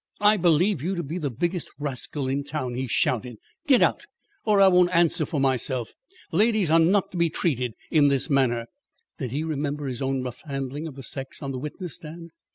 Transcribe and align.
"I 0.19 0.35
believe 0.35 0.81
you 0.81 0.95
to 0.95 1.03
be 1.03 1.19
the 1.19 1.29
biggest 1.29 1.69
rascal 1.77 2.27
in 2.27 2.43
town," 2.43 2.73
he 2.73 2.87
shouted. 2.87 3.37
"Get 3.67 3.83
out, 3.83 4.07
or 4.43 4.59
I 4.59 4.67
won't 4.67 4.89
answer 4.95 5.27
for 5.27 5.39
myself. 5.39 5.93
Ladies 6.31 6.71
are 6.71 6.79
not 6.79 7.11
to 7.11 7.17
be 7.17 7.29
treated 7.29 7.75
in 7.91 8.07
this 8.07 8.27
manner." 8.27 8.65
Did 9.19 9.29
he 9.29 9.43
remember 9.43 9.85
his 9.85 10.01
own 10.01 10.23
rough 10.23 10.41
handling 10.43 10.87
of 10.87 10.95
the 10.95 11.03
sex 11.03 11.43
on 11.43 11.51
the 11.51 11.59
witness 11.59 11.97
stand? 11.97 12.31